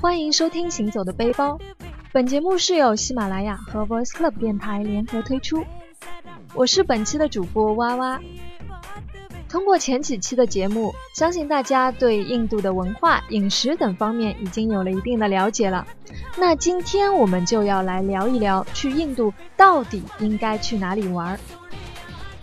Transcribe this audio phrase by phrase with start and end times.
[0.00, 1.56] 欢迎收听《行走的背包》，
[2.12, 5.64] 本节目是由喜马拉雅和 Voice Club 电台联合推出。
[6.54, 8.20] 我是本期的主播哇哇。
[9.52, 15.86] 通过前几期的节目，相信大家对印度的文化、饮食等方面已经有了一定的了解了。
[16.38, 21.38] 那今天我们就要来聊一聊，去印度到底应该去哪里玩。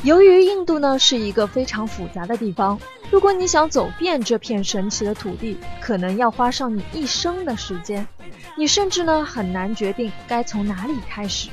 [0.04, 8.08] 由于印度呢是一个非常复杂的地方，如果你想走遍这片神奇的土地，可能要花上你一生的时间，
[8.56, 11.50] 你甚至呢很难决定该从哪里开始。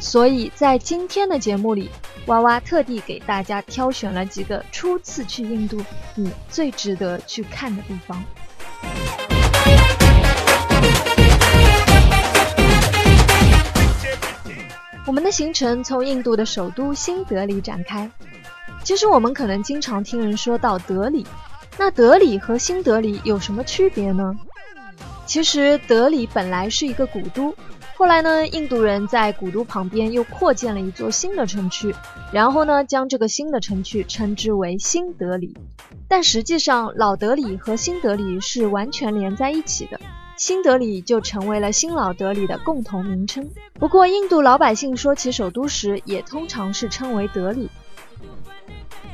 [0.00, 1.90] 所以在今天的节目里，
[2.26, 5.78] 娃娃特地给大家挑选了几个初次去印度
[6.14, 8.24] 你最值得去看的地方。
[15.06, 18.10] 我们的行程从印度的首都新德里展开。
[18.82, 21.26] 其实我们可能经常听人说到德里，
[21.76, 24.34] 那德里和新德里有什么区别呢？
[25.26, 27.54] 其实德里本来是一个古都，
[28.00, 31.94] 后来呢，印度人在古都旁边又扩建了一座新的城区，
[32.32, 35.54] 然后呢，将这个新的城区称之为新德里。
[36.08, 40.00] 但实际上，老德里和新德里是完全连在一起的。
[40.38, 43.46] 新德里就成为了新老德里的共同名称。
[43.74, 47.68] 不过，印度老百姓说起首都时，也通常是称为德里。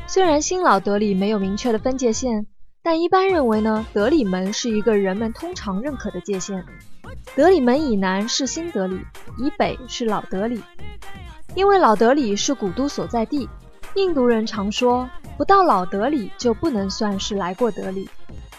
[0.07, 2.47] 虽然新老德里没有明确的分界线，
[2.85, 6.65] 但一般认为呢，德里门是一个人们通常认可的界限。
[7.35, 8.99] 德里门以南是新德里，
[9.39, 10.63] 以北是老德里。
[11.55, 13.49] 因为老德里是古都所在地，
[13.95, 18.09] 印度人常说，不到老德里就不能算是来过德里。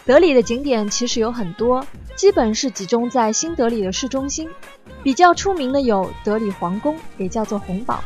[0.04, 1.84] 德里的景点其实有很多，
[2.16, 4.48] 基本是集中在新德里的市中心。
[5.02, 8.02] 比较出名的有德里皇宫，也叫做红堡；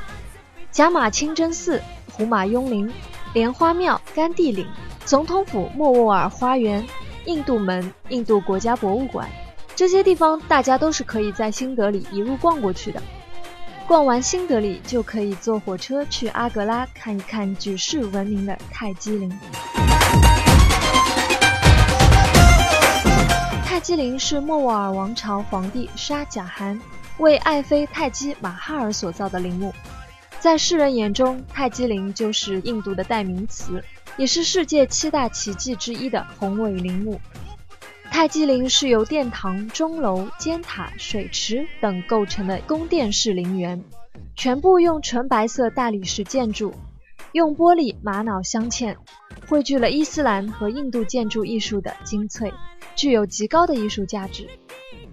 [0.70, 1.80] 贾马清真寺、
[2.12, 2.92] 胡马雍陵、
[3.32, 4.66] 莲花庙、甘地岭、
[5.04, 6.86] 总统府、莫卧儿花园、
[7.24, 9.26] 印度门、印度国家博物馆。
[9.82, 13.02] 这些地方大家都是可以在新德里一路逛过去的。
[13.84, 19.28] 逛完新德里，就可以坐火车去阿格拉看一看举世闻名的泰姬陵。
[23.64, 26.80] 泰姬陵是莫卧儿王朝皇帝沙贾汗
[27.18, 29.74] 为爱妃泰姬玛哈尔所造的陵墓，
[30.38, 33.82] 在世人眼中，泰姬陵就是印度的代名词，
[34.16, 37.20] 也是世界七大奇迹之一的宏伟陵墓。
[38.12, 43.82] 泰姬陵是由殿堂、钟楼、尖塔、水池等构成的宫殿式陵园，
[44.36, 46.74] 全部用纯白色大理石建筑，
[47.32, 48.96] 用玻璃、玛瑙镶嵌，
[49.48, 52.52] 汇聚了伊斯兰和印度建筑艺术的精粹。
[52.94, 54.46] 具有极高的艺术价值。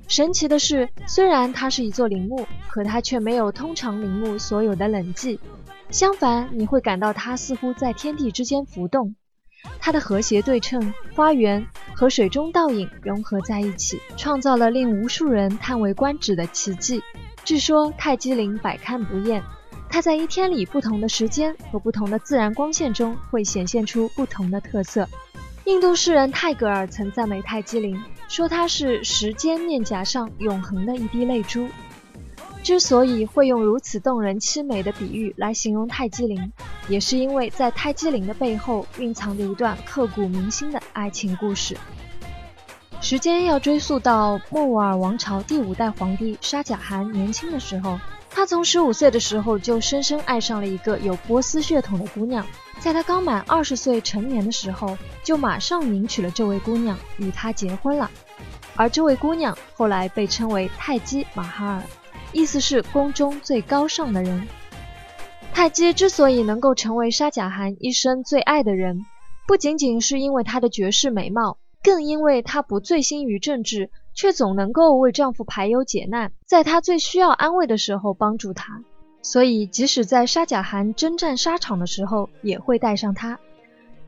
[0.09, 5.39] 神奇的是，虽然它是一座陵墓，可它却没有通常陵墓所有的冷寂。
[5.89, 9.15] 相反，你会感到它似乎在天地之间浮动。
[9.79, 11.65] 它的和谐对称、花园
[11.99, 17.03] 和水中倒影融合在一起，创造了令无数人叹为观止的奇迹。
[17.43, 19.43] 据说泰姬陵百看不厌，
[19.89, 25.05] 它在一天里不同的时间和不同的自然光线中会显现出不同的特色。
[25.65, 31.67] 印度诗人泰戈尔曾赞美泰姬陵，说它是时间面颊上永恒的一滴泪珠。
[32.61, 36.51] 之所以会用如此动人凄美的比喻来形容泰姬陵，
[36.87, 41.77] 也是因为在泰姬陵的背后蕴藏着一段刻骨铭心的爱情故事。
[43.01, 47.97] 时间要追溯到莫卧儿王朝第五代皇帝沙贾汗年轻的时候，
[48.29, 52.45] 他从十五岁的时候就深深爱上了一个有波斯血统的姑娘。
[52.79, 58.11] 在他刚满二十岁成年的时候，就马上迎娶了这位姑娘，与她结婚了。
[58.75, 61.83] 而这位姑娘后来被称为泰姬玛哈尔，
[62.31, 64.47] 意思是宫中最高尚的人。
[65.53, 69.05] 泰姬之所以能够成为沙贾汗一生最爱的人，
[69.47, 78.83] 不仅仅是因为她的绝世美貌，更因为她不醉心于政治，却总能够为丈夫排忧解难，在他最需要安慰的时候帮助他。
[79.21, 83.39] 所以，即使在沙贾汗征战沙场的时候，也会带上她。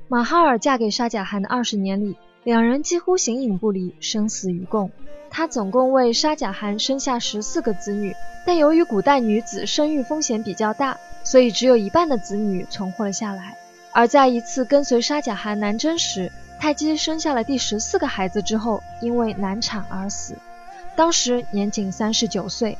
[0.07, 4.89] 马哈尔嫁给沙贾汗的二十年里，两人几乎形影不离，生死与共。
[5.29, 8.15] 她总共为沙贾汗生下十四个子女，
[8.45, 13.55] 但由于古代女子生育风险比较大，所以只有一半的子女存活了下来。
[13.93, 20.35] 而在一次跟随沙贾汗南征时，泰姬生下了第十四个孩子之后，因为难产而死，
[20.95, 22.77] 当时年仅三十九岁。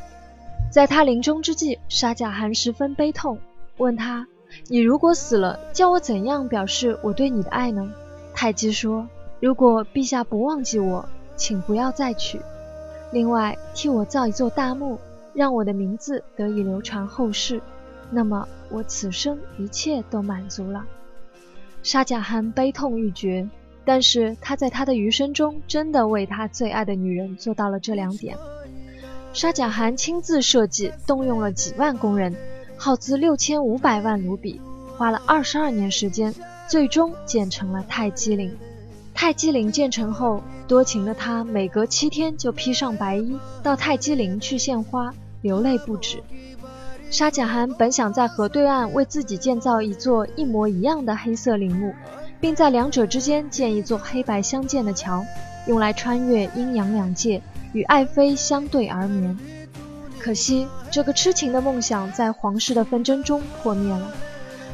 [0.71, 3.37] 在他临终之际，沙贾汗十分悲痛，
[3.77, 4.25] 问他
[4.69, 7.91] ：“你如果死了，叫我怎样表示我对你的爱呢？”
[8.33, 9.07] 泰姬说
[9.41, 11.03] ：“如果陛下不忘记我，
[11.35, 12.39] 请不要再娶。
[13.11, 14.99] 另外，替我造一座大墓，
[15.33, 17.59] 让我的名字得以流传后世。
[18.11, 20.85] 那么，我此生一切都满足了。”
[21.81, 23.49] 沙贾汗悲痛欲绝，
[23.83, 28.37] 但是他在他的余生中真的为他最爱的女人做到了这两点。
[29.33, 32.35] 沙贾汗亲自设计，动用了几万工人，
[32.77, 34.61] 耗资六千五百万卢比，
[34.97, 36.35] 花了二十二年时间，
[36.67, 38.55] 最终建成了泰姬陵。
[39.13, 46.23] 泰姬陵建成后，多情的他每隔七天就披上白衣，到泰姬陵去献花，流泪不止。
[47.11, 51.93] 沙贾汗本想在河对岸为自己建造一座一模一样的黑色陵墓，
[52.39, 55.23] 并在两者之间建一座黑白相间的桥，
[55.67, 57.41] 用来穿越阴阳两界，
[57.73, 59.37] 与爱妃相对而眠。
[60.19, 64.11] 可惜，这个痴情的梦想在皇室的纷争中破灭了。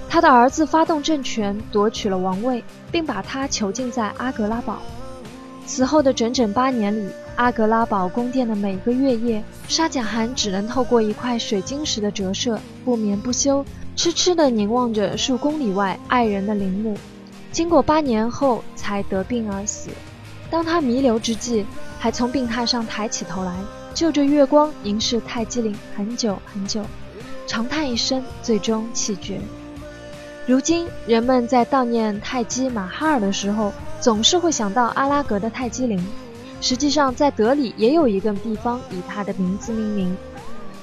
[0.10, 4.80] 他的儿子发动政权，夺取了王位，并把他囚禁在阿格拉堡。
[5.66, 13.66] 此后的整整八年里，阿格拉堡宫殿的每个月夜，沙贾汗只能透过一块水晶石的折射，不眠不休，
[13.96, 16.98] 痴痴地凝望着数公里外爱人的陵墓。
[17.52, 19.90] 经过八年后，才得病而死。
[20.50, 21.66] 当他弥留之际，
[22.00, 23.54] 还从病榻上抬起头来，
[23.94, 26.82] 就着月光凝视泰姬陵很久很久，
[27.46, 29.42] 长叹一声，最终气绝。
[30.48, 36.02] 如今，人们在悼念泰姬玛哈尔的时候，总是会想到阿拉格的泰姬陵。
[36.62, 40.18] 实际上，在德里也有一个地方以他的名字命名。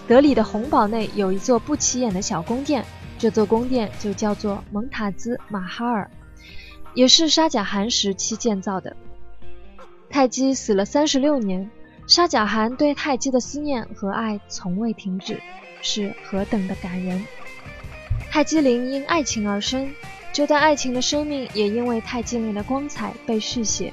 [0.06, 2.84] 德里的红堡内有一座不起眼的小宫殿，
[3.19, 6.11] 这座宫殿就叫做蒙塔兹玛哈尔，
[6.93, 8.94] 也是沙贾汗时期建造的。
[10.11, 11.70] 泰姬死了三十六年，
[12.06, 15.40] 沙贾汗对泰姬的思念和爱从未停止，
[15.81, 17.25] 是何等的感人。
[18.34, 19.88] 泰姬陵因爱情而生，
[20.32, 23.92] 这段爱情的生命也因为泰姬陵的光彩被续写，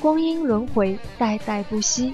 [0.00, 2.12] 光阴轮回，代代不息。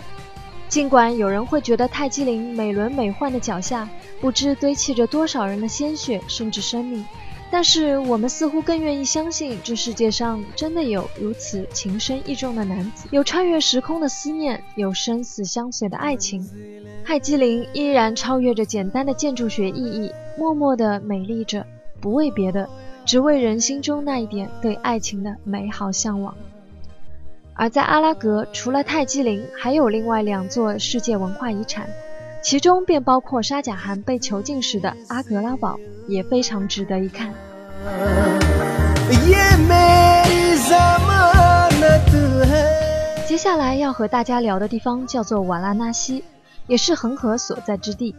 [0.69, 3.89] 尽管有人会觉得泰姬陵美轮美奂的脚下
[4.21, 7.07] 不知堆砌着多少人的鲜血甚至生命，
[7.51, 16.47] 但是我们似乎更愿意相信这世界上真的有如此情深意重的男子，有穿越时空的思念，有生死相随的爱情。
[17.03, 20.13] 泰姬陵依然超越着简单的建筑学意义。
[20.37, 21.67] 默默地美丽着，
[22.01, 22.69] 不为别的，
[23.05, 26.35] 只为人心中那一点对爱情的美好向往。
[27.55, 31.87] 而在阿拉格，除了泰姬陵，还有另外两座世界文化遗产，
[32.43, 37.33] 其中便包括沙贾汗被囚禁时的阿格拉堡，也非常值得一看。
[43.27, 46.25] 接下来要和大家聊的地方叫做瓦拉纳西，
[46.67, 48.15] 也是恒河所在之地。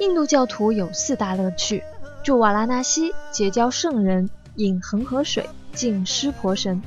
[0.00, 1.82] 印度教徒有四大乐趣：
[2.22, 6.80] 住瓦拉纳西、结交圣人、饮恒河水、敬湿婆神。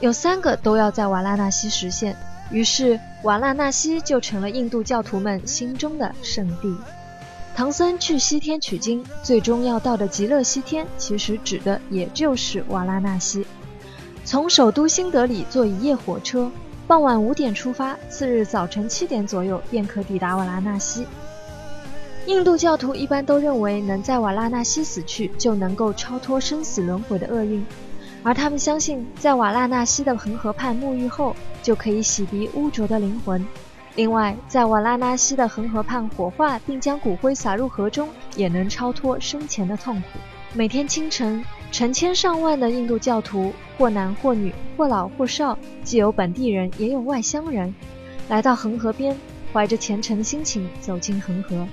[0.00, 2.14] 有三个都要在瓦拉纳西实现，
[2.50, 6.76] 于是瓦拉纳西就成了印度教徒们心中的圣地。
[7.56, 13.46] 唐僧去西天取经，最终要到的极乐西天，其实指的也就是瓦拉纳西。
[14.26, 16.50] 从首都新德里坐一夜火车，
[16.86, 21.06] 傍晚五点出发，次日早晨七点左右便可抵达瓦拉纳西。
[22.28, 27.64] 印度教徒一般都认为，能在瓦拉纳西死去，就能够超脱生死轮回的厄运，
[28.22, 33.42] 而他们相信，在瓦拉纳西的恒河畔沐浴后，就可以洗涤污浊的灵魂。
[33.94, 40.18] 另外，在瓦拉纳西的恒河畔火化，并将骨灰撒入河中，也能超脱生前的痛苦。
[40.52, 47.74] 每天清晨，成千上万的印度教徒，或男或女，或老或少，既有本地人，也有外乡人，
[48.28, 49.16] 来到恒河边，
[49.50, 51.66] 怀着虔诚的心情走进恒河。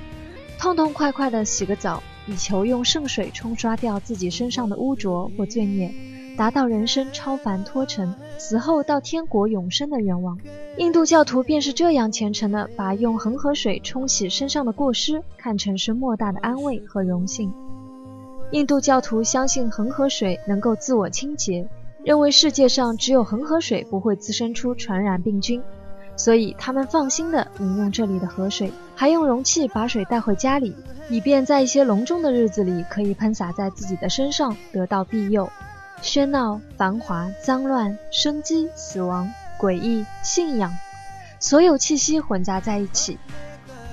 [0.57, 5.93] 痛痛快快地洗个澡，以求用圣水冲刷掉自己身上的污浊或罪孽，
[6.37, 10.39] 达到人生超凡脱尘、死后到天国永生的愿望。
[10.77, 17.53] 印度教徒便是这样虔诚地把用恒河水冲洗身上的过失看成是莫大的安慰和荣幸。
[18.51, 21.67] 印度教徒相信恒河水能够自我清洁，
[22.03, 25.61] 认为世界上只有恒河水不会滋生出传染病菌。
[26.15, 30.75] 所以他们放心地饮用这里的河水，还用容器把水带回家里，
[31.09, 35.49] 以便在一些隆重的日子里可以喷洒在自己的身上，得到庇佑。
[36.01, 40.71] 喧闹、繁华、脏乱、生机、死亡、诡异、信仰，
[41.39, 43.17] 所有气息混杂在一起。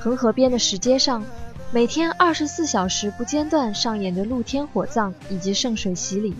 [0.00, 1.24] 恒河边的石阶上，
[1.70, 6.34] 每天二十四小时不间断上演着露天火葬以及圣水洗礼。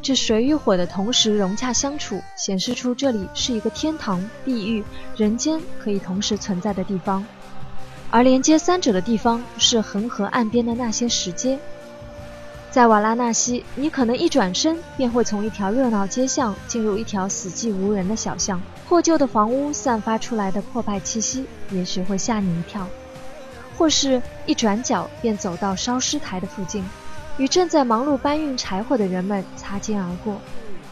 [0.00, 4.82] 这水与火的同时融洽相处，显示出这里是一个天堂、地狱、
[5.16, 7.24] 人间可以同时存在的地方。
[8.10, 11.58] 而连接三者的地方是恒河岸边的那些石阶。
[12.70, 22.86] 在瓦拉纳西，你可能一转身便会从一条热闹街巷进入一条死寂无人的小巷，破旧的房屋散发出来的破败气息，也许会吓你一跳；
[23.76, 26.84] 或是，一转角便走到烧尸台的附近，
[27.38, 30.34] 与正在忙碌搬运柴火的人们擦肩而过；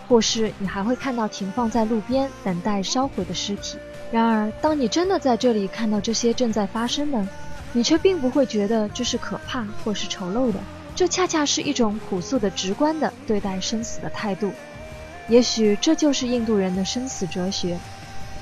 [0.08, 3.76] 或是，你还会看到停放在路边等待烧毁的尸体。
[4.12, 7.26] 然而，当你真的在这里看到这些正在发生的，
[7.72, 10.60] 你却并不会觉得这是可怕或是丑陋的。
[10.94, 14.50] 这恰恰是一种朴素的、直观的对待生死的态度。
[15.28, 17.76] 也许这就是印度人的生死哲学。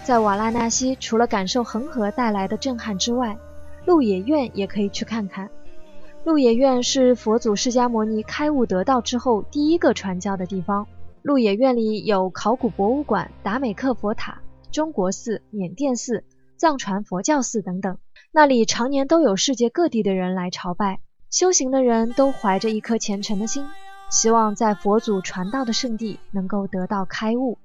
[0.04, 3.36] 在瓦拉纳西，除了感受恒河带来的震撼之外，
[3.86, 5.48] 鹿野苑也可以去看看。
[6.24, 10.86] 鹿野苑是佛祖释迦牟尼开悟得道之后第一个传教的地方。
[11.20, 14.40] 鹿野苑里有考古博物馆、达美克佛塔、
[14.72, 16.24] 中国寺、缅甸寺、
[16.56, 17.98] 藏传佛教寺等等，
[18.32, 21.00] 那里常年都有世界各地的人来朝拜。
[21.30, 23.66] 修行的人都怀着一颗虔诚的心，
[24.10, 27.58] 希望在佛祖传道的圣地能够得到开悟。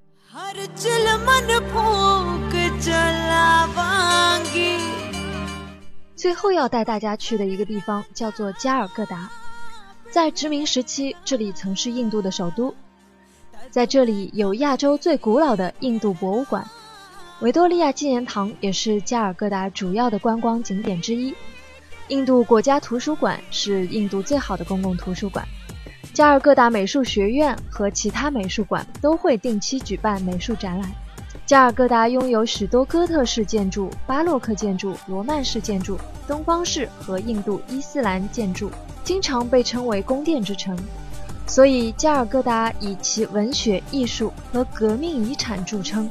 [6.20, 9.30] 最后要带大家去的一个地方叫做加尔各答，
[10.10, 12.74] 在殖民时期，这里曾是印度的首都，
[13.70, 16.68] 在这里有亚洲最古老的印度博物馆，
[17.40, 21.34] 维多利亚纪念堂也是加尔各答主要的观光景点之一。
[22.08, 25.42] 印度国家图书馆是印度最好的公共图书馆，
[26.12, 30.92] 加尔各答美术学院和其他美术馆都会定期举办美术展览。
[31.50, 38.70] 加尔各答拥有许多哥特式建筑、巴洛克建筑、罗曼式建筑、东方式和印度伊斯兰建筑，
[39.02, 40.78] 经常被称为宫殿之城。
[41.48, 46.08] 所以，加尔各答以其文学、艺术和革命遗产著称。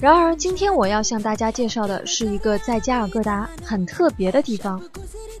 [0.00, 4.80] 然而，今天我要向大家介绍的是一个在加尔各答很特别的地方，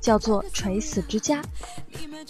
[0.02, 1.40] 叫做垂死之家。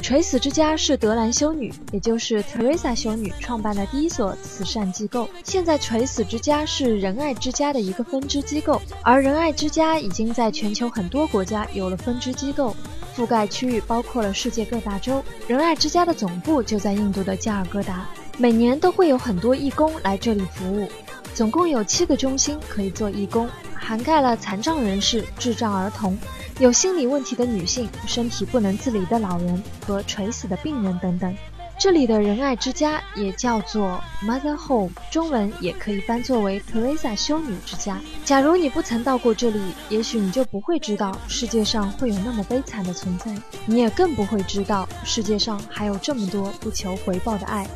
[0.00, 5.28] 垂死之家是德兰修女，也就是特蕾莎修女创办的第一所慈善机构。
[5.42, 12.76] 现在，垂死之家是仁爱之家的一个分支机构，而仁爱之家已经在全球很多国家有了分支机构，
[13.16, 15.20] 覆盖区域包括了世界各大洲。
[15.48, 18.08] 仁爱之家的总部就在印度的加尔各答，
[18.38, 20.88] 每年都会有很多义工来这里服务。
[21.34, 26.16] 总共有七个中心可以做义工，涵盖了残障人士、智障儿童、
[26.58, 31.34] 有心理问题的女性、身体不能自理的老人和垂死的病人等等。
[31.78, 37.98] 这里的仁爱之家也叫做 Mother Home，中文也可以翻作为 Teresa 修女之家。
[38.22, 39.58] 假如你不曾到过这里，
[39.88, 43.34] 也许你就不会知道世界上会有那么悲惨的存在，
[43.64, 47.66] 你也更不会知道世界上还有这么多不求回报的爱。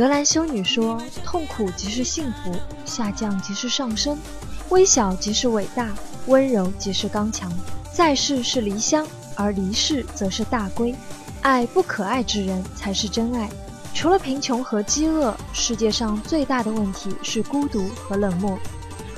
[0.00, 4.18] 德兰修女说：“痛苦即是幸福，下降即是上升，
[4.70, 5.90] 微小即是伟大，
[6.26, 7.52] 温柔即是刚强。
[7.92, 10.94] 在世是离乡，而离世则是大归。
[11.42, 13.46] 爱不可爱之人才是真爱。
[13.92, 18.58] 除了贫穷和饥饿，世界上最大的问题是孤独和冷漠。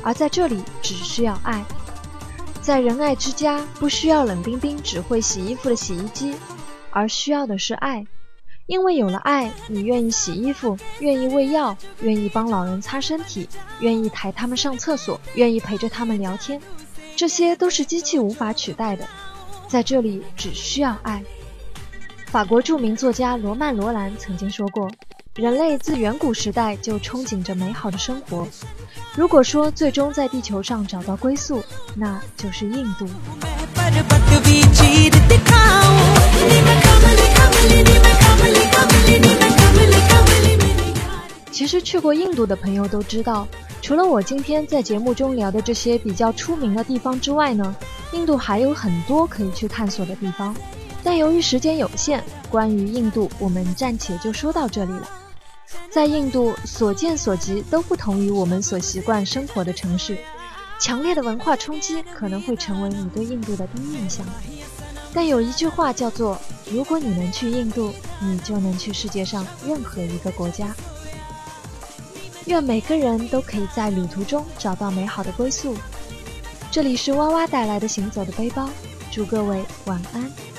[0.03, 1.65] 而在这里，只需要爱。
[2.61, 6.35] 在仁爱之家，不需要冷冰冰只会洗衣服的洗衣机，
[6.91, 8.05] 而需要的是爱。”
[8.67, 13.49] 因为有了爱，你愿意洗衣服，愿意喂药，愿意帮老人擦身体，
[13.81, 16.61] 愿意抬他们上厕所，愿意陪着他们聊天，
[17.17, 19.07] 这些都是机器无法取代的。
[19.69, 21.23] 在这里，只需要爱。
[22.27, 24.91] 法国著名作家罗曼·罗兰曾经说过
[25.37, 28.47] ：“人类自远古时代就憧憬着美好的生活。
[29.15, 31.63] 如果说最终在地球上找到归宿，
[31.95, 33.07] 那就是印度。”
[41.51, 43.47] 其实去过印度的朋友都知道，
[43.81, 47.77] 除了我今天在节目中聊的这些比较出名的地方之外呢，
[48.13, 50.57] 印度还有很多可以去探索的地方。
[51.05, 55.09] 但由于时间有限，关于印度我们暂且就说到这里了。
[55.91, 60.19] 在印度，所见所及都不同于我们所习惯生活的城市，
[60.81, 64.27] 强烈的文化冲击可能会成为你对印度的第一印象。
[65.15, 66.41] 但有一句话叫做
[66.71, 70.75] ：“如果你能去印度，你就能去世界上任何一个国家。”
[72.47, 75.77] 愿每个人都可以在旅途中找到美好的归宿。
[76.71, 78.69] 这里是哇哇带来的行走的背包，
[79.11, 80.52] 祝各位晚安。